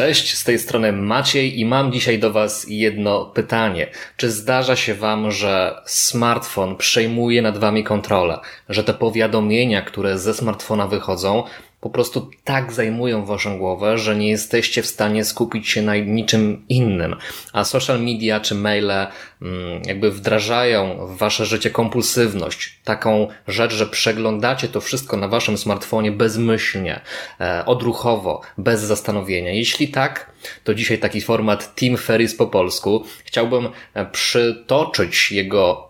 Cześć, 0.00 0.34
z 0.38 0.44
tej 0.44 0.58
strony 0.58 0.92
Maciej 0.92 1.60
i 1.60 1.64
mam 1.64 1.92
dzisiaj 1.92 2.18
do 2.18 2.32
Was 2.32 2.66
jedno 2.68 3.24
pytanie. 3.26 3.86
Czy 4.16 4.30
zdarza 4.30 4.76
się 4.76 4.94
Wam, 4.94 5.30
że 5.30 5.82
smartfon 5.86 6.76
przejmuje 6.76 7.42
nad 7.42 7.58
Wami 7.58 7.84
kontrolę? 7.84 8.38
Że 8.68 8.84
te 8.84 8.94
powiadomienia, 8.94 9.82
które 9.82 10.18
ze 10.18 10.34
smartfona 10.34 10.86
wychodzą, 10.86 11.44
po 11.80 11.90
prostu 11.90 12.30
tak 12.44 12.72
zajmują 12.72 13.24
waszą 13.24 13.58
głowę, 13.58 13.98
że 13.98 14.16
nie 14.16 14.28
jesteście 14.28 14.82
w 14.82 14.86
stanie 14.86 15.24
skupić 15.24 15.68
się 15.68 15.82
na 15.82 15.96
niczym 15.96 16.64
innym. 16.68 17.16
A 17.52 17.64
social 17.64 18.02
media 18.02 18.40
czy 18.40 18.54
maile 18.54 19.06
mm, 19.42 19.82
jakby 19.86 20.10
wdrażają 20.10 21.06
w 21.06 21.16
wasze 21.16 21.46
życie 21.46 21.70
kompulsywność. 21.70 22.80
Taką 22.84 23.28
rzecz, 23.48 23.74
że 23.74 23.86
przeglądacie 23.86 24.68
to 24.68 24.80
wszystko 24.80 25.16
na 25.16 25.28
waszym 25.28 25.58
smartfonie 25.58 26.12
bezmyślnie, 26.12 27.00
e, 27.40 27.66
odruchowo, 27.66 28.40
bez 28.58 28.80
zastanowienia. 28.80 29.50
Jeśli 29.50 29.88
tak, 29.88 30.32
to 30.64 30.74
dzisiaj 30.74 30.98
taki 30.98 31.20
format 31.20 31.74
Team 31.74 31.96
Ferris 31.96 32.34
po 32.34 32.46
polsku. 32.46 33.04
Chciałbym 33.24 33.68
e, 33.94 34.06
przytoczyć 34.06 35.32
jego 35.32 35.89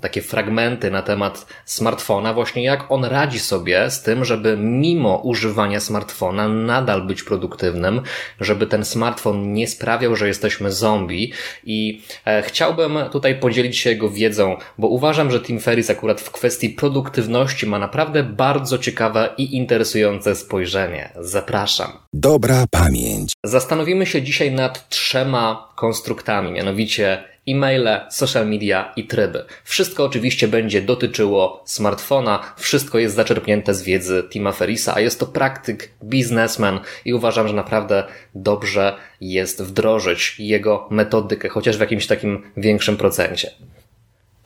takie 0.00 0.22
fragmenty 0.22 0.90
na 0.90 1.02
temat 1.02 1.46
smartfona, 1.64 2.34
właśnie 2.34 2.64
jak 2.64 2.92
on 2.92 3.04
radzi 3.04 3.38
sobie 3.38 3.90
z 3.90 4.02
tym, 4.02 4.24
żeby 4.24 4.56
mimo 4.56 5.16
używania 5.16 5.80
smartfona 5.80 6.48
nadal 6.48 7.06
być 7.06 7.22
produktywnym, 7.22 8.00
żeby 8.40 8.66
ten 8.66 8.84
smartfon 8.84 9.52
nie 9.52 9.68
sprawiał, 9.68 10.16
że 10.16 10.28
jesteśmy 10.28 10.72
zombie 10.72 11.32
i 11.64 12.02
e, 12.24 12.42
chciałbym 12.42 12.98
tutaj 13.12 13.40
podzielić 13.40 13.78
się 13.78 13.90
jego 13.90 14.10
wiedzą, 14.10 14.56
bo 14.78 14.88
uważam, 14.88 15.30
że 15.30 15.40
Tim 15.40 15.60
Ferris 15.60 15.90
akurat 15.90 16.20
w 16.20 16.30
kwestii 16.30 16.70
produktywności 16.70 17.66
ma 17.66 17.78
naprawdę 17.78 18.22
bardzo 18.22 18.78
ciekawe 18.78 19.28
i 19.38 19.56
interesujące 19.56 20.36
spojrzenie. 20.36 21.12
Zapraszam. 21.20 21.92
Dobra 22.12 22.64
pamięć. 22.70 23.32
Zastanowimy 23.44 24.06
się 24.06 24.22
dzisiaj 24.22 24.52
nad 24.52 24.88
trzema 24.88 25.72
konstruktami, 25.76 26.52
mianowicie 26.52 27.35
e-maile, 27.48 28.00
social 28.10 28.48
media 28.48 28.92
i 28.96 29.04
tryby. 29.04 29.44
Wszystko 29.64 30.04
oczywiście 30.04 30.48
będzie 30.48 30.82
dotyczyło 30.82 31.62
smartfona, 31.66 32.54
wszystko 32.56 32.98
jest 32.98 33.16
zaczerpnięte 33.16 33.74
z 33.74 33.82
wiedzy 33.82 34.24
Tima 34.30 34.52
Ferisa, 34.52 34.94
a 34.94 35.00
jest 35.00 35.20
to 35.20 35.26
praktyk, 35.26 35.90
biznesmen 36.04 36.80
i 37.04 37.14
uważam, 37.14 37.48
że 37.48 37.54
naprawdę 37.54 38.04
dobrze 38.34 38.96
jest 39.20 39.62
wdrożyć 39.62 40.36
jego 40.38 40.88
metodykę, 40.90 41.48
chociaż 41.48 41.76
w 41.76 41.80
jakimś 41.80 42.06
takim 42.06 42.42
większym 42.56 42.96
procencie. 42.96 43.50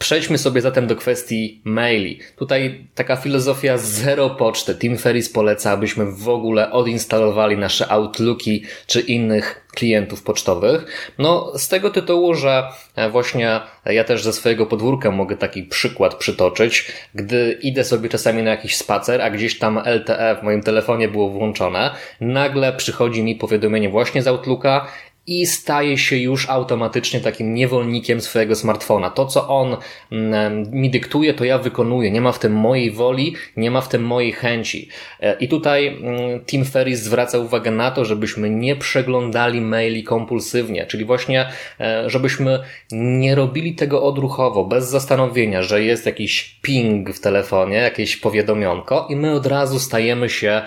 Przejdźmy 0.00 0.38
sobie 0.38 0.60
zatem 0.60 0.86
do 0.86 0.96
kwestii 0.96 1.60
maili. 1.64 2.20
Tutaj 2.36 2.84
taka 2.94 3.16
filozofia 3.16 3.78
zero 3.78 4.30
poczty. 4.30 4.74
Tim 4.74 4.98
Ferris 4.98 5.28
poleca, 5.28 5.70
abyśmy 5.70 6.06
w 6.12 6.28
ogóle 6.28 6.72
odinstalowali 6.72 7.56
nasze 7.56 7.88
Outlooki 7.88 8.64
czy 8.86 9.00
innych 9.00 9.66
klientów 9.74 10.22
pocztowych. 10.22 11.10
No, 11.18 11.52
z 11.58 11.68
tego 11.68 11.90
tytułu, 11.90 12.34
że 12.34 12.68
e, 12.96 13.10
właśnie 13.10 13.60
ja 13.86 14.04
też 14.04 14.22
ze 14.22 14.32
swojego 14.32 14.66
podwórka 14.66 15.10
mogę 15.10 15.36
taki 15.36 15.62
przykład 15.62 16.14
przytoczyć. 16.14 16.92
Gdy 17.14 17.58
idę 17.62 17.84
sobie 17.84 18.08
czasami 18.08 18.42
na 18.42 18.50
jakiś 18.50 18.76
spacer, 18.76 19.22
a 19.22 19.30
gdzieś 19.30 19.58
tam 19.58 19.78
LTE 19.78 20.36
w 20.40 20.42
moim 20.42 20.62
telefonie 20.62 21.08
było 21.08 21.28
włączone, 21.28 21.90
nagle 22.20 22.72
przychodzi 22.72 23.22
mi 23.22 23.36
powiadomienie 23.36 23.88
właśnie 23.88 24.22
z 24.22 24.26
Outlooka 24.26 24.86
i 25.30 25.46
staje 25.46 25.98
się 25.98 26.16
już 26.16 26.48
automatycznie 26.48 27.20
takim 27.20 27.54
niewolnikiem 27.54 28.20
swojego 28.20 28.54
smartfona. 28.56 29.10
To, 29.10 29.26
co 29.26 29.48
on 29.48 29.76
mm, 30.12 30.70
mi 30.70 30.90
dyktuje, 30.90 31.34
to 31.34 31.44
ja 31.44 31.58
wykonuję. 31.58 32.10
Nie 32.10 32.20
ma 32.20 32.32
w 32.32 32.38
tym 32.38 32.52
mojej 32.52 32.90
woli, 32.90 33.34
nie 33.56 33.70
ma 33.70 33.80
w 33.80 33.88
tym 33.88 34.02
mojej 34.02 34.32
chęci. 34.32 34.88
E, 35.20 35.36
I 35.40 35.48
tutaj 35.48 35.86
mm, 35.86 36.40
Tim 36.44 36.64
Ferris 36.64 37.00
zwraca 37.00 37.38
uwagę 37.38 37.70
na 37.70 37.90
to, 37.90 38.04
żebyśmy 38.04 38.50
nie 38.50 38.76
przeglądali 38.76 39.60
maili 39.60 40.04
kompulsywnie, 40.04 40.86
czyli 40.86 41.04
właśnie, 41.04 41.48
e, 41.80 42.10
żebyśmy 42.10 42.58
nie 42.92 43.34
robili 43.34 43.74
tego 43.74 44.02
odruchowo, 44.02 44.64
bez 44.64 44.88
zastanowienia, 44.88 45.62
że 45.62 45.84
jest 45.84 46.06
jakiś 46.06 46.58
ping 46.62 47.10
w 47.10 47.20
telefonie, 47.20 47.76
jakieś 47.76 48.16
powiadomionko 48.16 49.06
i 49.10 49.16
my 49.16 49.32
od 49.32 49.46
razu 49.46 49.78
stajemy 49.78 50.28
się 50.28 50.62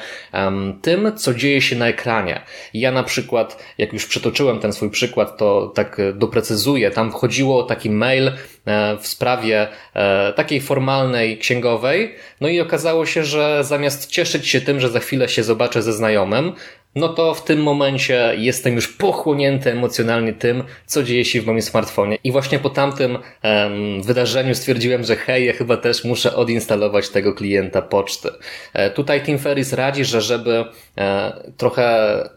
tym, 0.82 1.12
co 1.16 1.34
dzieje 1.34 1.62
się 1.62 1.76
na 1.76 1.88
ekranie. 1.88 2.42
Ja 2.74 2.92
na 2.92 3.04
przykład, 3.04 3.64
jak 3.78 3.94
już 3.94 4.06
przytoczyłem 4.06 4.53
ten 4.60 4.74
swój 4.74 4.90
przykład, 4.90 5.38
to 5.38 5.72
tak 5.76 6.00
e, 6.00 6.14
doprecyzuję. 6.14 6.92
Tam 6.92 7.12
wchodziło 7.12 7.64
taki 7.64 7.90
mail 7.90 8.28
e, 8.28 8.98
w 8.98 9.08
sprawie 9.08 9.68
e, 9.94 10.34
takiej 10.34 10.62
formalnej 10.62 11.38
księgowej, 11.38 12.16
no 12.42 12.48
i 12.48 12.60
okazało 12.60 13.06
się, 13.06 13.24
że 13.24 13.64
zamiast 13.64 14.10
cieszyć 14.10 14.48
się 14.48 14.62
tym, 14.62 14.80
że 14.80 14.90
za 14.90 15.00
chwilę 15.00 15.30
się 15.30 15.44
zobaczę 15.44 15.82
ze 15.82 15.94
znajomym, 15.94 16.54
no 16.96 17.10
to 17.10 17.34
w 17.34 17.44
tym 17.44 17.64
momencie 17.64 18.34
jestem 18.38 18.76
już 18.76 18.88
pochłonięty 18.88 19.72
emocjonalnie 19.72 20.34
tym, 20.34 20.64
co 20.86 21.04
dzieje 21.04 21.26
się 21.26 21.42
w 21.42 21.46
moim 21.46 21.62
smartfonie. 21.62 22.18
I 22.24 22.32
właśnie 22.32 22.60
po 22.60 22.70
tamtym 22.70 23.18
wydarzeniu 24.02 24.56
stwierdziłem, 24.56 25.04
że 25.04 25.16
hej, 25.16 25.46
ja 25.46 25.54
chyba 25.54 25.78
też 25.78 26.04
muszę 26.04 26.36
odinstalować 26.36 27.10
tego 27.10 27.34
klienta 27.34 27.82
poczty. 27.82 28.30
E, 28.74 28.90
tutaj 28.90 29.22
Tim 29.22 29.40
Ferris 29.40 29.74
radzi, 29.74 30.06
że 30.06 30.22
żeby 30.22 30.66
e, 30.98 31.34
trochę 31.58 32.30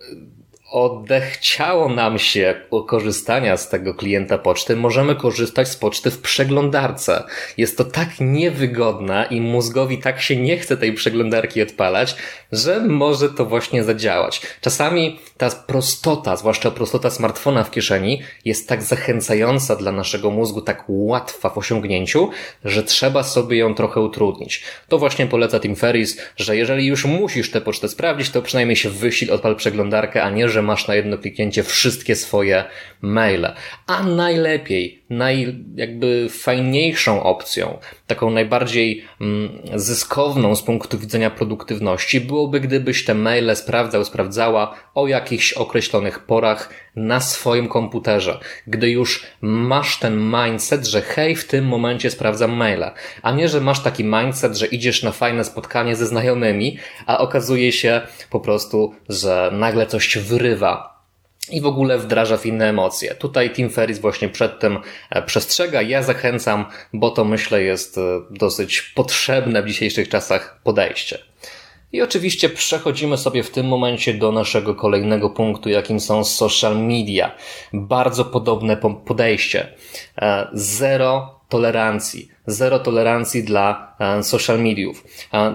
odechciało 0.76 1.88
nam 1.88 2.18
się 2.18 2.54
korzystania 2.86 3.56
z 3.56 3.68
tego 3.68 3.94
klienta 3.94 4.38
poczty, 4.38 4.76
możemy 4.76 5.14
korzystać 5.14 5.68
z 5.68 5.76
poczty 5.76 6.10
w 6.10 6.20
przeglądarce. 6.20 7.24
Jest 7.56 7.78
to 7.78 7.84
tak 7.84 8.08
niewygodne 8.20 9.26
i 9.30 9.40
mózgowi 9.40 9.98
tak 9.98 10.22
się 10.22 10.36
nie 10.36 10.58
chce 10.58 10.76
tej 10.76 10.92
przeglądarki 10.92 11.62
odpalać, 11.62 12.16
że 12.52 12.80
może 12.80 13.28
to 13.28 13.46
właśnie 13.46 13.84
zadziałać. 13.84 14.40
Czasami 14.60 15.18
ta 15.36 15.50
prostota, 15.50 16.36
zwłaszcza 16.36 16.70
prostota 16.70 17.10
smartfona 17.10 17.64
w 17.64 17.70
kieszeni, 17.70 18.22
jest 18.44 18.68
tak 18.68 18.82
zachęcająca 18.82 19.76
dla 19.76 19.92
naszego 19.92 20.30
mózgu, 20.30 20.60
tak 20.60 20.84
łatwa 20.88 21.50
w 21.50 21.58
osiągnięciu, 21.58 22.30
że 22.64 22.82
trzeba 22.82 23.22
sobie 23.22 23.56
ją 23.56 23.74
trochę 23.74 24.00
utrudnić. 24.00 24.64
To 24.88 24.98
właśnie 24.98 25.26
poleca 25.26 25.60
Tim 25.60 25.76
Ferris, 25.76 26.20
że 26.36 26.56
jeżeli 26.56 26.86
już 26.86 27.04
musisz 27.04 27.50
tę 27.50 27.60
pocztę 27.60 27.88
sprawdzić, 27.88 28.30
to 28.30 28.42
przynajmniej 28.42 28.76
się 28.76 28.90
wysil, 28.90 29.32
odpal 29.32 29.56
przeglądarkę, 29.56 30.22
a 30.22 30.30
nie, 30.30 30.48
że 30.48 30.65
masz 30.66 30.88
na 30.88 30.94
jedno 30.94 31.18
kliknięcie 31.18 31.62
wszystkie 31.62 32.16
swoje 32.16 32.64
maile. 33.00 33.54
A 33.86 34.02
najlepiej, 34.02 35.04
naj, 35.10 35.64
jakby 35.74 36.28
fajniejszą 36.30 37.22
opcją, 37.22 37.78
taką 38.06 38.30
najbardziej 38.30 39.04
mm, 39.20 39.62
zyskowną 39.74 40.54
z 40.54 40.62
punktu 40.62 40.98
widzenia 40.98 41.30
produktywności 41.30 42.20
byłoby, 42.20 42.60
gdybyś 42.60 43.04
te 43.04 43.14
maile 43.14 43.56
sprawdzał, 43.56 44.04
sprawdzała 44.04 44.74
o 44.94 45.06
jakichś 45.06 45.52
określonych 45.52 46.18
porach 46.18 46.70
na 46.96 47.20
swoim 47.20 47.68
komputerze. 47.68 48.40
Gdy 48.66 48.90
już 48.90 49.26
masz 49.40 49.98
ten 49.98 50.32
mindset, 50.32 50.86
że 50.86 51.02
hej, 51.02 51.36
w 51.36 51.46
tym 51.46 51.66
momencie 51.66 52.10
sprawdzam 52.10 52.52
maile, 52.56 52.90
a 53.22 53.32
nie, 53.32 53.48
że 53.48 53.60
masz 53.60 53.80
taki 53.82 54.04
mindset, 54.04 54.56
że 54.56 54.66
idziesz 54.66 55.02
na 55.02 55.12
fajne 55.12 55.44
spotkanie 55.44 55.96
ze 55.96 56.06
znajomymi, 56.06 56.78
a 57.06 57.18
okazuje 57.18 57.72
się 57.72 58.00
po 58.30 58.40
prostu, 58.40 58.94
że 59.08 59.50
nagle 59.52 59.86
coś 59.86 60.18
wyrywa 60.18 60.95
i 61.50 61.60
w 61.60 61.66
ogóle 61.66 61.98
wdraża 61.98 62.36
w 62.36 62.46
inne 62.46 62.68
emocje. 62.68 63.14
Tutaj 63.14 63.50
Tim 63.50 63.70
Ferris 63.70 63.98
właśnie 63.98 64.28
przed 64.28 64.58
tym 64.58 64.78
e, 65.10 65.22
przestrzega. 65.22 65.82
Ja 65.82 66.02
zachęcam, 66.02 66.64
bo 66.92 67.10
to 67.10 67.24
myślę 67.24 67.62
jest 67.62 67.98
e, 67.98 68.00
dosyć 68.30 68.82
potrzebne 68.82 69.62
w 69.62 69.66
dzisiejszych 69.66 70.08
czasach 70.08 70.60
podejście. 70.64 71.18
I 71.92 72.02
oczywiście 72.02 72.48
przechodzimy 72.48 73.16
sobie 73.18 73.42
w 73.42 73.50
tym 73.50 73.66
momencie 73.66 74.14
do 74.14 74.32
naszego 74.32 74.74
kolejnego 74.74 75.30
punktu, 75.30 75.68
jakim 75.68 76.00
są 76.00 76.24
social 76.24 76.78
media. 76.78 77.34
Bardzo 77.72 78.24
podobne 78.24 78.76
podejście. 79.06 79.68
E, 80.18 80.48
zero 80.52 81.40
tolerancji. 81.48 82.28
Zero 82.46 82.78
tolerancji 82.78 83.44
dla 83.44 83.96
social 84.22 84.62
mediów. 84.62 85.04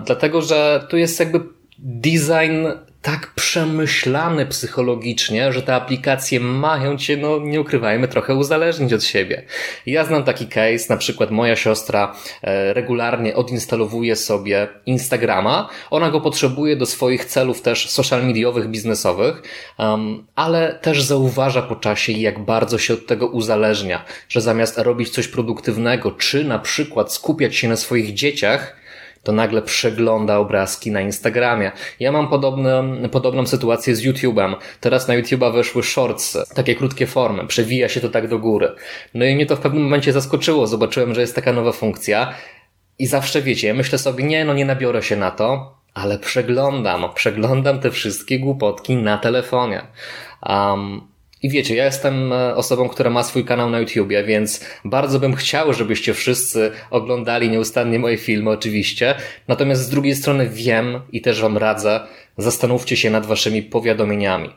Dlatego, 0.06 0.42
że 0.42 0.88
tu 0.90 0.98
jest 0.98 1.20
jakby 1.20 1.42
design 1.80 2.68
tak 3.02 3.34
przemyślane 3.36 4.46
psychologicznie, 4.46 5.54
że 5.54 5.62
te 5.62 5.76
aplikacje 5.76 6.40
mają 6.40 6.98
cię, 6.98 7.18
no 7.18 7.40
nie 7.40 7.62
ukrywajmy, 7.62 8.08
trochę 8.08 8.36
uzależnić 8.36 8.94
od 8.94 9.04
siebie. 9.04 9.44
Ja 9.86 10.06
znam 10.06 10.24
taki 10.24 10.48
case, 10.48 10.86
na 10.90 10.98
przykład 10.98 11.32
moja 11.32 11.56
siostra 11.56 12.16
e, 12.42 12.74
regularnie 12.74 13.36
odinstalowuje 13.36 14.16
sobie 14.16 14.68
Instagrama, 14.86 15.70
ona 15.90 16.12
go 16.12 16.22
potrzebuje 16.22 16.76
do 16.76 16.86
swoich 16.86 17.26
celów 17.26 17.62
też 17.62 17.90
social 17.90 18.26
mediowych, 18.26 18.68
biznesowych, 18.68 19.44
um, 19.78 20.28
ale 20.36 20.80
też 20.82 21.04
zauważa 21.04 21.62
po 21.62 21.76
czasie, 21.76 22.12
jak 22.12 22.46
bardzo 22.46 22.78
się 22.78 22.94
od 22.94 23.08
tego 23.08 23.28
uzależnia, 23.28 24.06
że 24.30 24.42
zamiast 24.42 24.78
robić 24.78 25.10
coś 25.10 25.28
produktywnego, 25.28 26.12
czy 26.12 26.44
na 26.44 26.60
przykład 26.60 27.14
skupiać 27.14 27.56
się 27.56 27.68
na 27.68 27.76
swoich 27.76 28.14
dzieciach, 28.14 28.81
to 29.24 29.32
nagle 29.32 29.62
przegląda 29.62 30.38
obrazki 30.38 30.92
na 30.92 31.02
Instagramie. 31.02 31.72
Ja 32.00 32.12
mam 32.12 32.28
podobną, 32.28 33.10
podobną 33.12 33.48
sytuację 33.48 33.96
z 33.96 34.04
YouTube'em. 34.04 34.56
Teraz 34.80 35.08
na 35.08 35.14
YouTube'a 35.14 35.54
weszły 35.54 35.84
shorts, 35.84 36.38
takie 36.56 36.76
krótkie 36.76 37.08
formy, 37.08 37.48
przewija 37.48 37.90
się 37.90 38.02
to 38.02 38.10
tak 38.10 38.28
do 38.28 38.40
góry. 38.40 38.76
No 39.14 39.26
i 39.26 39.36
mnie 39.36 39.46
to 39.46 39.56
w 39.56 39.60
pewnym 39.60 39.84
momencie 39.84 40.14
zaskoczyło, 40.14 40.68
zobaczyłem, 40.68 41.14
że 41.14 41.22
jest 41.22 41.36
taka 41.36 41.54
nowa 41.54 41.72
funkcja 41.72 42.34
i 43.00 43.08
zawsze 43.08 43.42
wiecie, 43.42 43.74
myślę 43.74 43.98
sobie, 43.98 44.24
nie, 44.24 44.46
no 44.46 44.54
nie 44.54 44.66
nabiorę 44.66 45.04
się 45.04 45.16
na 45.16 45.32
to, 45.32 45.78
ale 45.94 46.20
przeglądam, 46.20 47.06
przeglądam 47.16 47.80
te 47.80 47.92
wszystkie 47.92 48.40
głupotki 48.40 48.96
na 48.96 49.18
telefonie. 49.18 49.82
Um, 50.50 51.11
i 51.44 51.50
wiecie, 51.50 51.76
ja 51.76 51.86
jestem 51.86 52.34
e, 52.34 52.56
osobą, 52.56 52.90
która 52.90 53.10
ma 53.10 53.24
swój 53.24 53.46
kanał 53.46 53.70
na 53.70 53.80
YouTubie, 53.80 54.24
więc 54.24 54.66
bardzo 54.86 55.20
bym 55.20 55.36
chciał, 55.36 55.74
żebyście 55.74 56.14
wszyscy 56.14 56.72
oglądali 56.90 57.50
nieustannie 57.50 58.00
moje 58.00 58.18
filmy, 58.18 58.50
oczywiście. 58.50 59.16
Natomiast 59.48 59.82
z 59.82 59.90
drugiej 59.90 60.16
strony 60.16 60.50
wiem 60.50 61.02
i 61.12 61.22
też 61.22 61.42
wam 61.42 61.58
radzę, 61.58 62.00
zastanówcie 62.42 62.98
się 62.98 63.10
nad 63.10 63.26
waszymi 63.26 63.62
powiadomieniami. 63.62 64.50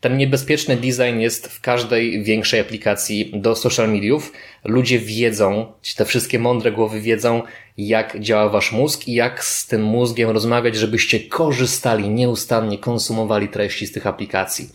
Ten 0.00 0.16
niebezpieczny 0.16 0.76
design 0.76 1.18
jest 1.18 1.46
w 1.46 1.60
każdej 1.60 2.22
większej 2.22 2.60
aplikacji 2.60 3.32
do 3.34 3.56
social 3.56 3.92
mediów. 3.92 4.32
Ludzie 4.64 4.98
wiedzą, 4.98 5.72
te 5.96 6.04
wszystkie 6.04 6.38
mądre 6.38 6.72
głowy 6.72 7.00
wiedzą, 7.00 7.42
jak 7.78 8.20
działa 8.20 8.48
wasz 8.48 8.72
mózg 8.72 9.08
i 9.08 9.14
jak 9.14 9.44
z 9.44 9.66
tym 9.66 9.82
mózgiem 9.82 10.30
rozmawiać, 10.30 10.76
żebyście 10.76 11.20
korzystali, 11.20 12.08
nieustannie 12.08 12.78
konsumowali 12.78 13.48
treści 13.48 13.86
z 13.86 13.92
tych 13.92 14.06
aplikacji. 14.06 14.68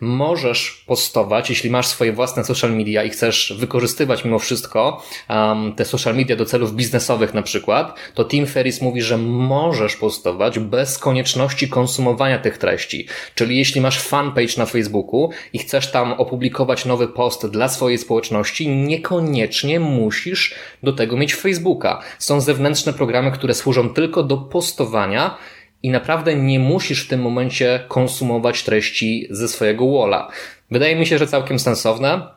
Możesz 0.00 0.84
postować, 0.86 1.50
jeśli 1.50 1.70
masz 1.70 1.86
swoje 1.86 2.12
własne 2.12 2.44
social 2.44 2.76
media 2.76 3.04
i 3.04 3.10
chcesz 3.10 3.54
wykorzystywać 3.58 4.24
mimo 4.24 4.38
wszystko 4.38 5.02
um, 5.28 5.72
te 5.72 5.84
social 5.84 6.16
media 6.16 6.36
do 6.36 6.44
celów 6.44 6.74
biznesowych 6.74 7.34
na 7.34 7.42
przykład, 7.42 7.94
to 8.14 8.24
Tim 8.24 8.46
Ferris 8.46 8.80
mówi, 8.80 9.02
że 9.02 9.18
możesz 9.18 9.96
postować 9.96 10.58
bez 10.58 10.98
konieczności 10.98 11.68
konsumowania 11.68 11.95
tych 12.42 12.58
treści. 12.58 13.06
Czyli 13.34 13.56
jeśli 13.58 13.80
masz 13.80 14.00
fanpage 14.00 14.58
na 14.58 14.66
Facebooku 14.66 15.30
i 15.52 15.58
chcesz 15.58 15.90
tam 15.90 16.12
opublikować 16.12 16.84
nowy 16.84 17.08
post 17.08 17.46
dla 17.46 17.68
swojej 17.68 17.98
społeczności, 17.98 18.68
niekoniecznie 18.68 19.80
musisz 19.80 20.54
do 20.82 20.92
tego 20.92 21.16
mieć 21.16 21.34
Facebooka. 21.34 22.02
Są 22.18 22.40
zewnętrzne 22.40 22.92
programy, 22.92 23.30
które 23.30 23.54
służą 23.54 23.88
tylko 23.88 24.22
do 24.22 24.36
postowania 24.36 25.38
i 25.82 25.90
naprawdę 25.90 26.36
nie 26.36 26.58
musisz 26.58 27.04
w 27.04 27.08
tym 27.08 27.22
momencie 27.22 27.84
konsumować 27.88 28.62
treści 28.62 29.26
ze 29.30 29.48
swojego 29.48 29.92
walla. 29.92 30.28
Wydaje 30.70 30.96
mi 30.96 31.06
się, 31.06 31.18
że 31.18 31.26
całkiem 31.26 31.58
sensowne. 31.58 32.35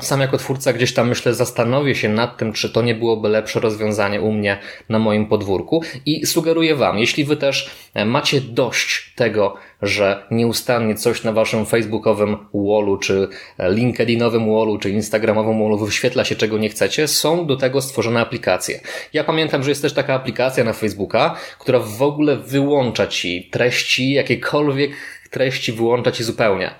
Sam 0.00 0.20
jako 0.20 0.38
twórca 0.38 0.72
gdzieś 0.72 0.94
tam 0.94 1.08
myślę, 1.08 1.34
zastanowię 1.34 1.94
się 1.94 2.08
nad 2.08 2.36
tym, 2.36 2.52
czy 2.52 2.70
to 2.70 2.82
nie 2.82 2.94
byłoby 2.94 3.28
lepsze 3.28 3.60
rozwiązanie 3.60 4.20
u 4.20 4.32
mnie 4.32 4.58
na 4.88 4.98
moim 4.98 5.26
podwórku 5.26 5.82
i 6.06 6.26
sugeruję 6.26 6.74
Wam, 6.74 6.98
jeśli 6.98 7.24
Wy 7.24 7.36
też 7.36 7.70
e, 7.94 8.04
macie 8.04 8.40
dość 8.40 9.12
tego, 9.14 9.56
że 9.82 10.26
nieustannie 10.30 10.94
coś 10.94 11.24
na 11.24 11.32
Waszym 11.32 11.66
facebookowym 11.66 12.36
wallu, 12.54 12.96
czy 12.96 13.28
e, 13.58 13.72
linkedinowym 13.72 14.54
wallu, 14.54 14.78
czy 14.78 14.90
instagramowym 14.90 15.62
wallu 15.62 15.78
wyświetla 15.78 16.24
się, 16.24 16.36
czego 16.36 16.58
nie 16.58 16.68
chcecie, 16.68 17.08
są 17.08 17.46
do 17.46 17.56
tego 17.56 17.82
stworzone 17.82 18.20
aplikacje. 18.20 18.80
Ja 19.12 19.24
pamiętam, 19.24 19.62
że 19.62 19.70
jest 19.70 19.82
też 19.82 19.92
taka 19.92 20.14
aplikacja 20.14 20.64
na 20.64 20.72
Facebooka, 20.72 21.36
która 21.58 21.78
w 21.78 22.02
ogóle 22.02 22.36
wyłącza 22.36 23.06
Ci 23.06 23.48
treści, 23.52 24.12
jakiekolwiek 24.12 24.90
treści 25.28 25.72
wyłącza 25.72 26.12
Ci 26.12 26.24
zupełnie 26.24 26.74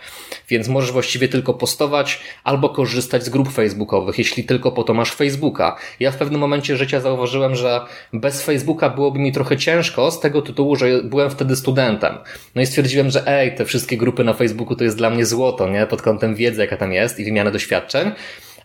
więc 0.48 0.68
możesz 0.68 0.92
właściwie 0.92 1.28
tylko 1.28 1.54
postować 1.54 2.20
albo 2.44 2.68
korzystać 2.68 3.24
z 3.24 3.28
grup 3.28 3.52
facebookowych, 3.52 4.18
jeśli 4.18 4.44
tylko 4.44 4.72
po 4.72 4.84
to 4.84 4.94
masz 4.94 5.12
Facebooka. 5.12 5.76
Ja 6.00 6.10
w 6.10 6.16
pewnym 6.16 6.40
momencie 6.40 6.76
życia 6.76 7.00
zauważyłem, 7.00 7.54
że 7.54 7.80
bez 8.12 8.42
Facebooka 8.42 8.90
byłoby 8.90 9.18
mi 9.18 9.32
trochę 9.32 9.56
ciężko 9.56 10.10
z 10.10 10.20
tego 10.20 10.42
tytułu, 10.42 10.76
że 10.76 11.02
byłem 11.02 11.30
wtedy 11.30 11.56
studentem. 11.56 12.18
No 12.54 12.62
i 12.62 12.66
stwierdziłem, 12.66 13.10
że 13.10 13.26
ej, 13.26 13.54
te 13.54 13.64
wszystkie 13.64 13.96
grupy 13.96 14.24
na 14.24 14.34
Facebooku 14.34 14.76
to 14.76 14.84
jest 14.84 14.96
dla 14.96 15.10
mnie 15.10 15.26
złoto, 15.26 15.68
nie? 15.68 15.86
Pod 15.86 16.02
kątem 16.02 16.34
wiedzy, 16.34 16.60
jaka 16.60 16.76
tam 16.76 16.92
jest 16.92 17.20
i 17.20 17.24
wymiany 17.24 17.50
doświadczeń. 17.50 18.12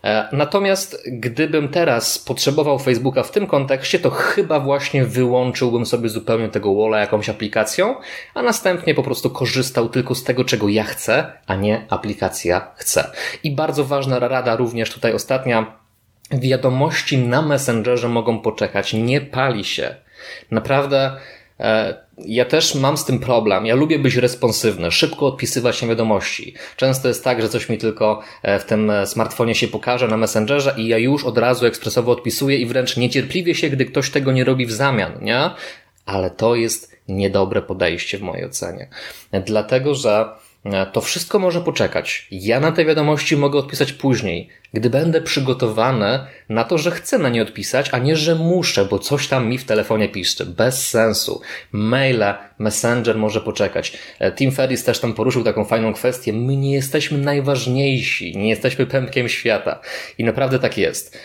E, 0.04 0.28
natomiast 0.32 1.02
gdybym 1.06 1.68
teraz 1.68 2.18
potrzebował 2.18 2.78
Facebooka 2.78 3.22
w 3.22 3.30
tym 3.30 3.46
kontekście, 3.46 3.98
to 3.98 4.10
chyba 4.10 4.60
właśnie 4.60 5.04
wyłączyłbym 5.04 5.86
sobie 5.86 6.08
zupełnie 6.08 6.48
tego 6.48 6.74
walla 6.74 7.00
jakąś 7.00 7.28
aplikacją, 7.28 7.94
a 8.34 8.42
następnie 8.42 8.94
po 8.94 9.02
prostu 9.02 9.30
korzystał 9.30 9.88
tylko 9.88 10.14
z 10.14 10.24
tego, 10.24 10.44
czego 10.44 10.68
ja 10.68 10.84
chcę, 10.84 11.32
a 11.46 11.54
nie 11.54 11.86
aplikacja 11.90 12.70
chce. 12.76 13.10
I 13.44 13.54
bardzo 13.54 13.84
ważna 13.84 14.18
rada 14.18 14.56
również 14.56 14.90
tutaj 14.90 15.12
ostatnia. 15.12 15.82
Wiadomości 16.30 17.18
na 17.18 17.42
Messengerze 17.42 18.08
mogą 18.08 18.38
poczekać. 18.38 18.92
Nie 18.92 19.20
pali 19.20 19.64
się. 19.64 19.94
Naprawdę 20.50 21.16
E, 21.62 21.94
ja 22.26 22.44
też 22.44 22.74
mam 22.74 22.96
z 22.96 23.04
tym 23.04 23.18
problem. 23.18 23.66
Ja 23.66 23.74
lubię 23.74 23.98
być 23.98 24.16
responsywny, 24.16 24.90
szybko 24.90 25.26
odpisywać 25.26 25.82
na 25.82 25.88
wiadomości. 25.88 26.54
Często 26.76 27.08
jest 27.08 27.24
tak, 27.24 27.42
że 27.42 27.48
coś 27.48 27.68
mi 27.68 27.78
tylko 27.78 28.22
e, 28.42 28.58
w 28.58 28.64
tym 28.64 28.90
e, 28.90 29.06
smartfonie 29.06 29.54
się 29.54 29.68
pokaże 29.68 30.08
na 30.08 30.16
Messengerze 30.16 30.74
i 30.76 30.86
ja 30.86 30.98
już 30.98 31.24
od 31.24 31.38
razu 31.38 31.66
ekspresowo 31.66 32.12
odpisuję 32.12 32.56
i 32.56 32.66
wręcz 32.66 32.96
niecierpliwie 32.96 33.54
się, 33.54 33.70
gdy 33.70 33.84
ktoś 33.84 34.10
tego 34.10 34.32
nie 34.32 34.44
robi 34.44 34.66
w 34.66 34.72
zamian, 34.72 35.12
nie? 35.22 35.50
Ale 36.06 36.30
to 36.30 36.54
jest 36.54 36.96
niedobre 37.08 37.62
podejście 37.62 38.18
w 38.18 38.22
mojej 38.22 38.44
ocenie. 38.44 38.88
Dlatego, 39.46 39.94
że 39.94 40.28
to 40.92 41.00
wszystko 41.00 41.38
może 41.38 41.60
poczekać. 41.60 42.28
Ja 42.30 42.60
na 42.60 42.72
te 42.72 42.84
wiadomości 42.84 43.36
mogę 43.36 43.58
odpisać 43.58 43.92
później 43.92 44.48
gdy 44.74 44.90
będę 44.90 45.20
przygotowany 45.20 46.18
na 46.48 46.64
to, 46.64 46.78
że 46.78 46.90
chcę 46.90 47.18
na 47.18 47.28
nie 47.28 47.42
odpisać, 47.42 47.90
a 47.92 47.98
nie, 47.98 48.16
że 48.16 48.34
muszę, 48.34 48.84
bo 48.84 48.98
coś 48.98 49.28
tam 49.28 49.48
mi 49.48 49.58
w 49.58 49.64
telefonie 49.64 50.08
piszczy. 50.08 50.46
Bez 50.46 50.88
sensu. 50.88 51.40
Maile, 51.72 52.34
Messenger 52.58 53.18
może 53.18 53.40
poczekać. 53.40 53.98
E, 54.18 54.32
Tim 54.32 54.52
Ferris 54.52 54.84
też 54.84 54.98
tam 55.00 55.14
poruszył 55.14 55.44
taką 55.44 55.64
fajną 55.64 55.92
kwestię. 55.92 56.32
My 56.32 56.56
nie 56.56 56.72
jesteśmy 56.72 57.18
najważniejsi, 57.18 58.36
nie 58.36 58.48
jesteśmy 58.48 58.86
pępkiem 58.86 59.28
świata. 59.28 59.80
I 60.18 60.24
naprawdę 60.24 60.58
tak 60.58 60.78
jest. 60.78 61.18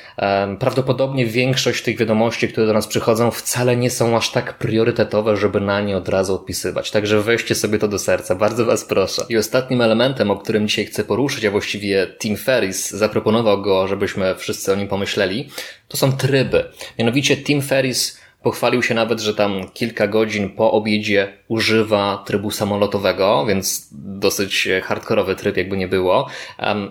Prawdopodobnie 0.60 1.26
większość 1.26 1.84
tych 1.84 1.98
wiadomości, 1.98 2.48
które 2.48 2.68
do 2.68 2.74
nas 2.74 2.88
przychodzą, 2.88 3.32
wcale 3.32 3.78
nie 3.78 3.90
są 3.90 4.18
aż 4.18 4.32
tak 4.32 4.58
priorytetowe, 4.58 5.38
żeby 5.38 5.62
na 5.62 5.82
nie 5.82 5.98
od 5.98 6.10
razu 6.10 6.36
odpisywać. 6.36 6.92
Także 6.92 7.22
weźcie 7.22 7.56
sobie 7.56 7.80
to 7.80 7.88
do 7.88 8.00
serca. 8.00 8.36
Bardzo 8.36 8.66
Was 8.66 8.86
proszę. 8.86 9.26
I 9.30 9.38
ostatnim 9.38 9.82
elementem, 9.82 10.32
o 10.32 10.38
którym 10.38 10.68
dzisiaj 10.68 10.86
chcę 10.86 11.04
poruszyć, 11.04 11.46
a 11.46 11.52
właściwie 11.52 12.08
Tim 12.20 12.38
Ferris 12.38 12.92
zaproponował 12.92 13.37
zaproponował 13.38 13.62
go, 13.62 13.88
żebyśmy 13.88 14.36
wszyscy 14.36 14.74
o 14.74 14.76
nim 14.76 14.88
pomyśleli, 14.88 15.50
to 15.88 15.98
są 15.98 16.18
tryby. 16.18 16.72
Mianowicie 17.00 17.38
Tim 17.38 17.62
Ferris 17.62 18.20
Pochwalił 18.48 18.84
się 18.84 18.94
nawet, 18.94 19.20
że 19.20 19.34
tam 19.34 19.70
kilka 19.74 20.08
godzin 20.08 20.50
po 20.50 20.72
obiedzie 20.72 21.38
używa 21.48 22.24
trybu 22.26 22.52
samolotowego, 22.52 23.46
więc 23.46 23.88
dosyć 23.92 24.68
hardkorowy 24.84 25.36
tryb, 25.36 25.58
jakby 25.58 25.78
nie 25.78 25.88
było. 25.88 26.28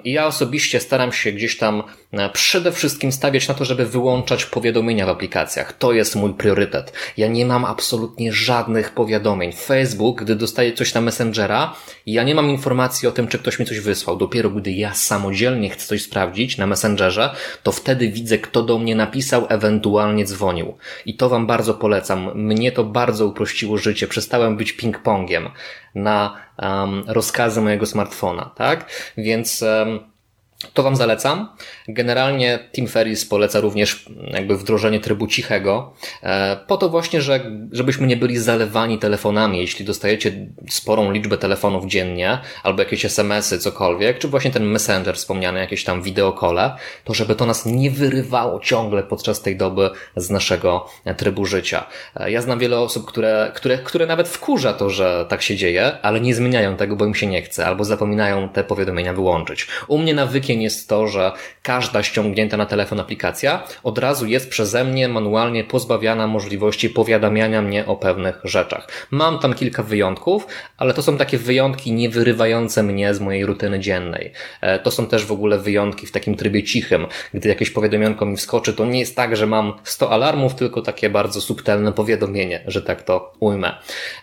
I 0.05 0.12
ja 0.12 0.26
osobiście 0.26 0.81
staram 0.81 1.12
się 1.12 1.32
gdzieś 1.32 1.58
tam 1.58 1.82
e, 2.12 2.31
przede 2.31 2.73
wszystkim 2.73 3.12
stawiać 3.12 3.49
na 3.49 3.55
to, 3.55 3.64
żeby 3.64 3.87
wyłączać 3.87 4.44
powiadomienia 4.44 5.06
w 5.06 5.08
aplikacjach. 5.08 5.73
To 5.73 5.93
jest 5.93 6.17
mój 6.17 6.35
priorytet. 6.35 6.93
Ja 7.17 7.29
nie 7.29 7.47
mam 7.47 7.64
absolutnie 7.64 8.32
żadnych 8.32 8.91
powiadomień. 8.91 9.52
Facebook, 9.52 10.23
gdy 10.23 10.37
dostaję 10.37 10.73
coś 10.73 10.94
na 10.94 11.00
Messengera, 11.00 11.75
ja 12.06 12.23
nie 12.23 12.35
mam 12.35 12.50
informacji 12.50 13.09
o 13.09 13.12
tym, 13.12 13.29
czy 13.29 13.38
ktoś 13.38 13.59
mi 13.59 13.67
coś 13.67 13.81
wysłał. 13.81 14.17
Dopiero 14.17 14.50
gdy 14.50 14.73
ja 14.73 14.94
samodzielnie 14.94 15.71
chcę 15.71 15.87
coś 15.87 16.02
sprawdzić 16.02 16.59
na 16.59 16.66
Messengerze, 16.66 17.30
to 17.62 17.73
wtedy 17.73 18.09
widzę, 18.09 18.38
kto 18.38 18.62
do 18.62 18.78
mnie 18.78 18.97
napisał, 18.97 19.47
ewentualnie 19.49 20.25
dzwonił. 20.25 20.75
I 21.07 21.14
to 21.14 21.28
Wam 21.28 21.46
bardzo 21.47 21.75
polecam. 21.75 22.31
Mnie 22.35 22.73
to 22.73 22.85
bardzo 22.85 23.26
uprościło 23.26 23.79
życie. 23.79 24.09
Przestałem 24.09 24.57
być 24.57 24.73
ping-pongiem 24.73 25.50
na 25.95 26.37
um, 26.59 27.05
rozkazy 27.07 27.61
mojego 27.61 27.87
smartfona, 27.87 28.50
tak? 28.55 28.91
Więc 29.17 29.62
um, 29.62 30.15
to 30.75 30.82
Wam 30.82 30.96
zalecam. 30.96 31.48
Generalnie 31.88 32.58
Tim 32.72 32.88
Ferris 32.88 33.25
poleca 33.25 33.60
również 33.60 34.06
jakby 34.32 34.56
wdrożenie 34.56 35.00
trybu 35.00 35.26
cichego, 35.26 35.92
e, 36.22 36.56
po 36.66 36.76
to 36.76 36.88
właśnie, 36.88 37.20
że, 37.20 37.50
żebyśmy 37.72 38.06
nie 38.06 38.16
byli 38.16 38.38
zalewani 38.38 38.98
telefonami. 38.98 39.58
Jeśli 39.58 39.84
dostajecie 39.84 40.32
sporą 40.70 41.10
liczbę 41.10 41.38
telefonów 41.38 41.86
dziennie, 41.86 42.38
albo 42.62 42.82
jakieś 42.82 43.04
SMS-y, 43.04 43.58
cokolwiek, 43.58 44.18
czy 44.18 44.28
właśnie 44.28 44.50
ten 44.50 44.64
Messenger 44.64 45.16
wspomniany, 45.16 45.60
jakieś 45.60 45.84
tam 45.84 46.02
wideokole, 46.02 46.76
to 47.04 47.14
żeby 47.14 47.34
to 47.34 47.46
nas 47.46 47.66
nie 47.66 47.90
wyrywało 47.90 48.60
ciągle 48.60 49.02
podczas 49.02 49.42
tej 49.42 49.56
doby 49.56 49.90
z 50.16 50.30
naszego 50.30 50.88
trybu 51.16 51.46
życia. 51.46 51.86
E, 52.16 52.30
ja 52.30 52.42
znam 52.42 52.58
wiele 52.58 52.78
osób, 52.78 53.06
które, 53.06 53.52
które, 53.54 53.78
które 53.78 54.06
nawet 54.06 54.28
wkurza 54.28 54.72
to, 54.72 54.90
że 54.90 55.26
tak 55.28 55.42
się 55.42 55.56
dzieje, 55.56 55.98
ale 56.02 56.20
nie 56.20 56.34
zmieniają 56.34 56.76
tego, 56.76 56.96
bo 56.96 57.06
im 57.06 57.14
się 57.14 57.26
nie 57.26 57.42
chce, 57.42 57.66
albo 57.66 57.84
zapominają 57.84 58.48
te 58.48 58.64
powiadomienia 58.64 59.12
wyłączyć. 59.12 59.66
U 59.88 59.98
mnie 59.98 60.14
nawykiem 60.47 60.62
jest 60.62 60.88
to, 60.88 61.09
że 61.09 61.33
każda 61.62 62.03
ściągnięta 62.03 62.57
na 62.57 62.67
telefon 62.67 63.00
aplikacja 63.00 63.62
od 63.83 63.99
razu 63.99 64.26
jest 64.26 64.50
przeze 64.50 64.85
mnie 64.85 65.09
manualnie 65.09 65.65
pozbawiana 65.65 66.26
możliwości 66.26 66.91
powiadamiania 66.91 67.62
mnie 67.62 67.87
o 67.87 67.97
pewnych 67.97 68.41
rzeczach. 68.45 68.88
Mam 69.11 69.38
tam 69.38 69.55
kilka 69.55 69.83
wyjątków, 69.83 70.47
ale 70.76 70.95
to 70.95 71.03
są 71.03 71.17
takie 71.17 71.38
wyjątki 71.38 71.93
nie 71.93 72.09
wyrywające 72.09 72.83
mnie 72.83 73.15
z 73.15 73.21
mojej 73.21 73.47
rutyny 73.47 73.81
dziennej. 73.81 74.33
E, 74.61 74.79
to 74.79 74.91
są 74.91 75.07
też 75.07 75.25
w 75.25 75.33
ogóle 75.33 75.59
wyjątki 75.59 76.07
w 76.07 76.12
takim 76.12 76.35
trybie 76.35 76.62
cichym. 76.62 77.07
Gdy 77.35 77.49
jakieś 77.49 77.71
powiadomionko 77.71 78.26
mi 78.26 78.37
wskoczy, 78.37 78.73
to 78.73 78.85
nie 78.85 79.00
jest 79.00 79.17
tak, 79.17 79.37
że 79.37 79.47
mam 79.47 79.73
100 79.85 80.11
alarmów, 80.11 80.55
tylko 80.55 80.83
takie 80.83 81.11
bardzo 81.11 81.41
subtelne 81.41 81.93
powiadomienie, 81.93 82.62
że 82.67 82.83
tak 82.83 83.03
to 83.03 83.33
ujmę. 83.41 83.75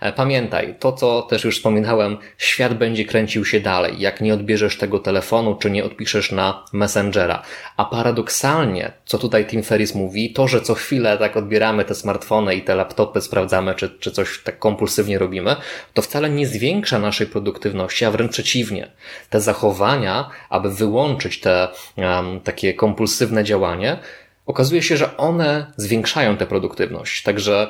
E, 0.01 0.13
pamiętaj, 0.13 0.75
to 0.80 0.92
co 0.94 1.22
też 1.22 1.44
już 1.44 1.58
wspominałem, 1.58 2.18
świat 2.38 2.74
będzie 2.74 3.06
kręcił 3.06 3.46
się 3.46 3.60
dalej. 3.60 3.96
Jak 4.00 4.22
nie 4.22 4.34
odbierzesz 4.34 4.77
tego 4.77 5.00
telefonu, 5.00 5.56
czy 5.56 5.72
nie 5.72 5.84
odpiszesz 5.84 6.12
piszesz 6.13 6.32
na 6.32 6.65
Messengera. 6.74 7.43
A 7.77 7.86
paradoksalnie, 7.86 8.91
co 9.05 9.17
tutaj 9.17 9.46
Tim 9.46 9.63
Ferris 9.63 9.96
mówi, 9.96 10.34
to, 10.34 10.48
że 10.48 10.62
co 10.62 10.74
chwilę 10.74 11.17
tak 11.17 11.38
odbieramy 11.38 11.86
te 11.86 11.96
smartfony 11.96 12.55
i 12.55 12.62
te 12.62 12.75
laptopy, 12.75 13.22
sprawdzamy, 13.22 13.75
czy, 13.75 13.89
czy 13.89 14.12
coś 14.12 14.43
tak 14.43 14.60
kompulsywnie 14.60 15.20
robimy, 15.20 15.55
to 15.93 16.01
wcale 16.01 16.29
nie 16.29 16.48
zwiększa 16.48 17.00
naszej 17.00 17.27
produktywności, 17.27 18.05
a 18.05 18.12
wręcz 18.12 18.32
przeciwnie. 18.32 18.91
Te 19.29 19.41
zachowania, 19.41 20.29
aby 20.50 20.70
wyłączyć 20.70 21.39
te 21.39 21.67
um, 21.98 22.39
takie 22.41 22.74
kompulsywne 22.74 23.43
działanie, 23.43 23.98
okazuje 24.46 24.82
się, 24.82 24.98
że 24.98 25.17
one 25.17 25.74
zwiększają 25.77 26.38
tę 26.38 26.46
produktywność. 26.46 27.24
Także 27.24 27.67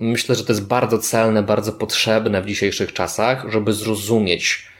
myślę, 0.00 0.34
że 0.34 0.44
to 0.44 0.52
jest 0.52 0.66
bardzo 0.66 0.98
celne, 0.98 1.42
bardzo 1.42 1.72
potrzebne 1.72 2.42
w 2.42 2.46
dzisiejszych 2.46 2.92
czasach, 2.92 3.44
żeby 3.48 3.72
zrozumieć, 3.72 4.71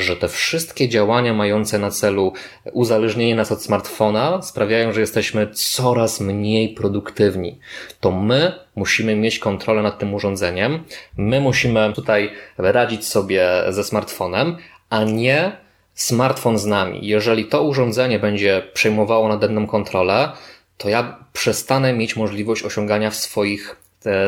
że 0.00 0.16
te 0.16 0.28
wszystkie 0.28 0.88
działania 0.88 1.34
mające 1.34 1.78
na 1.78 1.90
celu 1.90 2.32
uzależnienie 2.72 3.34
nas 3.34 3.52
od 3.52 3.62
smartfona 3.62 4.42
sprawiają, 4.42 4.92
że 4.92 5.00
jesteśmy 5.00 5.48
coraz 5.52 6.20
mniej 6.20 6.68
produktywni. 6.68 7.58
To 8.00 8.10
my 8.10 8.52
musimy 8.76 9.16
mieć 9.16 9.38
kontrolę 9.38 9.82
nad 9.82 9.98
tym 9.98 10.14
urządzeniem, 10.14 10.84
my 11.16 11.40
musimy 11.40 11.92
tutaj 11.92 12.30
radzić 12.58 13.06
sobie 13.06 13.48
ze 13.68 13.84
smartfonem, 13.84 14.56
a 14.90 15.04
nie 15.04 15.52
smartfon 15.94 16.58
z 16.58 16.66
nami. 16.66 17.06
Jeżeli 17.06 17.44
to 17.44 17.62
urządzenie 17.62 18.18
będzie 18.18 18.62
przejmowało 18.74 19.28
nade 19.28 19.48
mną 19.48 19.66
kontrolę, 19.66 20.32
to 20.76 20.88
ja 20.88 21.24
przestanę 21.32 21.92
mieć 21.92 22.16
możliwość 22.16 22.62
osiągania 22.62 23.10
swoich 23.10 23.76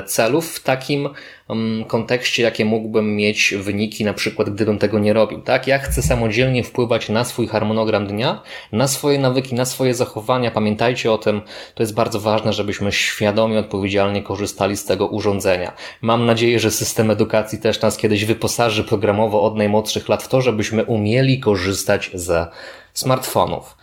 celów 0.06 0.54
w 0.54 0.62
takim 0.62 1.08
mm, 1.50 1.84
kontekście, 1.84 2.42
jakie 2.42 2.64
mógłbym 2.64 3.16
mieć 3.16 3.54
wyniki, 3.58 4.04
na 4.04 4.14
przykład 4.14 4.50
gdybym 4.50 4.78
tego 4.78 4.98
nie 4.98 5.12
robił. 5.12 5.40
Tak? 5.40 5.66
Ja 5.66 5.78
chcę 5.78 6.02
samodzielnie 6.02 6.64
wpływać 6.64 7.08
na 7.08 7.24
swój 7.24 7.48
harmonogram 7.48 8.06
dnia, 8.06 8.42
na 8.72 8.88
swoje 8.88 9.18
nawyki, 9.18 9.54
na 9.54 9.64
swoje 9.64 9.94
zachowania. 9.94 10.50
Pamiętajcie 10.50 11.12
o 11.12 11.18
tym, 11.18 11.42
to 11.74 11.82
jest 11.82 11.94
bardzo 11.94 12.20
ważne, 12.20 12.52
żebyśmy 12.52 12.92
świadomie, 12.92 13.58
odpowiedzialnie 13.58 14.22
korzystali 14.22 14.76
z 14.76 14.84
tego 14.84 15.06
urządzenia. 15.06 15.72
Mam 16.02 16.26
nadzieję, 16.26 16.60
że 16.60 16.70
system 16.70 17.10
edukacji 17.10 17.58
też 17.58 17.80
nas 17.80 17.96
kiedyś 17.96 18.24
wyposaży 18.24 18.84
programowo 18.84 19.42
od 19.42 19.56
najmłodszych 19.56 20.08
lat 20.08 20.22
w 20.22 20.28
to, 20.28 20.40
żebyśmy 20.40 20.84
umieli 20.84 21.40
korzystać 21.40 22.10
ze 22.14 22.46
smartfonów. 22.94 23.76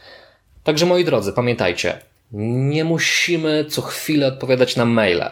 Także 0.64 0.86
moi 0.86 1.06
drodzy, 1.06 1.34
pamiętajcie, 1.34 2.00
nie 2.32 2.84
musimy 2.84 3.66
co 3.66 3.82
chwilę 3.82 4.28
odpowiadać 4.28 4.76
na 4.76 4.86
maile. 4.86 5.32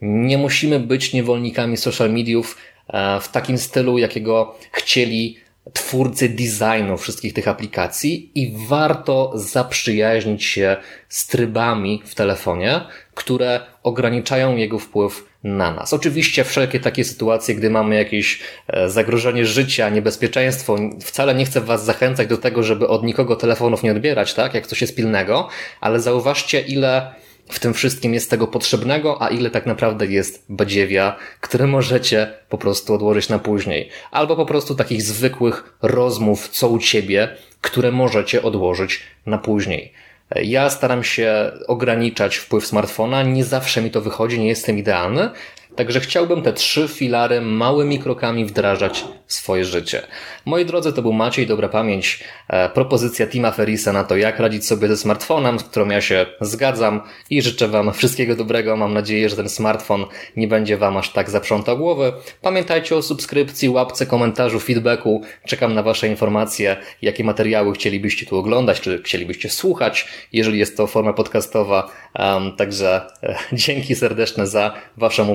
Nie 0.00 0.38
musimy 0.38 0.80
być 0.80 1.12
niewolnikami 1.12 1.76
social 1.76 2.12
mediów 2.12 2.56
e, 2.88 3.20
w 3.20 3.28
takim 3.28 3.58
stylu, 3.58 3.98
jakiego 3.98 4.54
chcieli 4.72 5.36
twórcy 5.72 6.28
designu 6.28 6.96
wszystkich 6.96 7.32
tych 7.32 7.48
aplikacji 7.48 8.30
i 8.34 8.54
warto 8.68 9.32
zaprzyjaźnić 9.34 10.44
się 10.44 10.76
z 11.08 11.26
trybami 11.26 12.02
w 12.04 12.14
telefonie, 12.14 12.80
które 13.14 13.60
ograniczają 13.82 14.56
jego 14.56 14.78
wpływ 14.78 15.24
na 15.44 15.74
nas. 15.74 15.92
Oczywiście 15.92 16.44
wszelkie 16.44 16.80
takie 16.80 17.04
sytuacje, 17.04 17.54
gdy 17.54 17.70
mamy 17.70 17.94
jakieś 17.94 18.40
e, 18.68 18.90
zagrożenie 18.90 19.46
życia, 19.46 19.88
niebezpieczeństwo, 19.88 20.76
wcale 21.00 21.34
nie 21.34 21.44
chcę 21.44 21.60
Was 21.60 21.84
zachęcać 21.84 22.28
do 22.28 22.38
tego, 22.38 22.62
żeby 22.62 22.88
od 22.88 23.02
nikogo 23.02 23.36
telefonów 23.36 23.82
nie 23.82 23.92
odbierać, 23.92 24.34
tak, 24.34 24.54
jak 24.54 24.66
coś 24.66 24.80
jest 24.80 24.96
pilnego, 24.96 25.48
ale 25.80 26.00
zauważcie 26.00 26.60
ile 26.60 27.14
w 27.48 27.60
tym 27.60 27.74
wszystkim 27.74 28.14
jest 28.14 28.30
tego 28.30 28.46
potrzebnego, 28.46 29.22
a 29.22 29.28
ile 29.28 29.50
tak 29.50 29.66
naprawdę 29.66 30.06
jest 30.06 30.44
badziewia, 30.48 31.16
które 31.40 31.66
możecie 31.66 32.32
po 32.48 32.58
prostu 32.58 32.94
odłożyć 32.94 33.28
na 33.28 33.38
później. 33.38 33.88
Albo 34.10 34.36
po 34.36 34.46
prostu 34.46 34.74
takich 34.74 35.02
zwykłych 35.02 35.78
rozmów, 35.82 36.48
co 36.48 36.68
u 36.68 36.78
ciebie, 36.78 37.28
które 37.60 37.92
możecie 37.92 38.42
odłożyć 38.42 39.02
na 39.26 39.38
później. 39.38 39.92
Ja 40.34 40.70
staram 40.70 41.04
się 41.04 41.52
ograniczać 41.68 42.36
wpływ 42.36 42.66
smartfona, 42.66 43.22
nie 43.22 43.44
zawsze 43.44 43.82
mi 43.82 43.90
to 43.90 44.00
wychodzi, 44.00 44.40
nie 44.40 44.48
jestem 44.48 44.78
idealny, 44.78 45.30
Także 45.76 46.00
chciałbym 46.00 46.42
te 46.42 46.52
trzy 46.52 46.88
filary 46.88 47.40
małymi 47.40 47.98
krokami 47.98 48.44
wdrażać 48.44 49.04
w 49.26 49.32
swoje 49.32 49.64
życie. 49.64 50.02
Moi 50.44 50.64
drodzy, 50.64 50.92
to 50.92 51.02
był 51.02 51.12
Maciej 51.12 51.46
Dobra 51.46 51.68
Pamięć, 51.68 52.24
e, 52.48 52.68
propozycja 52.68 53.26
Tima 53.26 53.50
Ferisa 53.50 53.92
na 53.92 54.04
to, 54.04 54.16
jak 54.16 54.38
radzić 54.40 54.66
sobie 54.66 54.88
ze 54.88 54.96
smartfonem, 54.96 55.58
z 55.58 55.62
którą 55.62 55.88
ja 55.88 56.00
się 56.00 56.26
zgadzam 56.40 57.00
i 57.30 57.42
życzę 57.42 57.68
Wam 57.68 57.92
wszystkiego 57.92 58.36
dobrego. 58.36 58.76
Mam 58.76 58.94
nadzieję, 58.94 59.28
że 59.28 59.36
ten 59.36 59.48
smartfon 59.48 60.06
nie 60.36 60.48
będzie 60.48 60.76
Wam 60.76 60.96
aż 60.96 61.12
tak 61.12 61.30
zaprzątał 61.30 61.78
głowy. 61.78 62.12
Pamiętajcie 62.42 62.96
o 62.96 63.02
subskrypcji, 63.02 63.68
łapce, 63.68 64.06
komentarzu, 64.06 64.60
feedbacku. 64.60 65.22
Czekam 65.46 65.74
na 65.74 65.82
Wasze 65.82 66.08
informacje, 66.08 66.76
jakie 67.02 67.24
materiały 67.24 67.74
chcielibyście 67.74 68.26
tu 68.26 68.38
oglądać, 68.38 68.80
czy 68.80 69.02
chcielibyście 69.02 69.50
słuchać, 69.50 70.08
jeżeli 70.32 70.58
jest 70.58 70.76
to 70.76 70.86
forma 70.86 71.12
podcastowa. 71.12 71.90
Um, 72.18 72.56
także 72.56 73.00
e, 73.22 73.36
dzięki 73.52 73.94
serdeczne 73.94 74.46
za 74.46 74.74
Waszą 74.96 75.30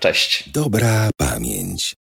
Cześć. 0.00 0.48
Dobra 0.48 1.10
pamięć. 1.16 1.94